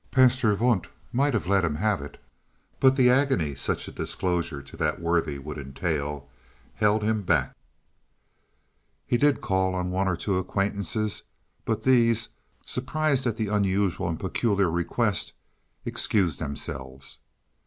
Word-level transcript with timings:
Pastor 0.09 0.55
Wundt 0.55 0.89
might 1.13 1.45
let 1.47 1.63
him 1.63 1.75
have 1.75 2.01
it, 2.01 2.19
but 2.79 2.95
the 2.95 3.11
agony 3.11 3.53
such 3.53 3.87
a 3.87 3.91
disclosure 3.91 4.63
to 4.63 4.75
that 4.75 4.99
worthy 4.99 5.37
would 5.37 5.59
entail 5.59 6.27
held 6.73 7.03
him 7.03 7.21
back. 7.21 7.55
He 9.05 9.17
did 9.17 9.41
call 9.41 9.75
on 9.75 9.91
one 9.91 10.07
or 10.07 10.17
two 10.17 10.39
acquaintances, 10.39 11.21
but 11.65 11.83
these, 11.83 12.29
surprised 12.65 13.27
at 13.27 13.37
the 13.37 13.49
unusual 13.49 14.09
and 14.09 14.19
peculiar 14.19 14.71
request, 14.71 15.33
excused 15.85 16.39
themselves. 16.39 17.19